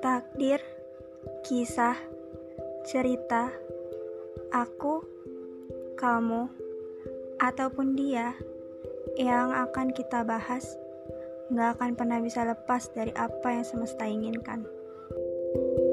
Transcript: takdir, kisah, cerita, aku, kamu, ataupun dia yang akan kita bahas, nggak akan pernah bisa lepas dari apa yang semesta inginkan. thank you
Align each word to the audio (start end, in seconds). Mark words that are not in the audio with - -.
takdir, 0.00 0.60
kisah, 1.46 1.96
cerita, 2.86 3.50
aku, 4.52 5.02
kamu, 5.96 6.48
ataupun 7.40 7.96
dia 7.96 8.36
yang 9.16 9.52
akan 9.52 9.92
kita 9.92 10.22
bahas, 10.22 10.76
nggak 11.48 11.78
akan 11.78 11.90
pernah 11.96 12.18
bisa 12.20 12.44
lepas 12.44 12.90
dari 12.92 13.12
apa 13.16 13.48
yang 13.52 13.64
semesta 13.66 14.04
inginkan. 14.04 14.66
thank 15.56 15.78
you 15.78 15.85